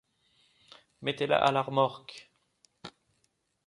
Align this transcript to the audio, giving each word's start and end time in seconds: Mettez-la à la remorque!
Mettez-la 1.03 1.37
à 1.37 1.51
la 1.51 1.61
remorque! 1.61 2.31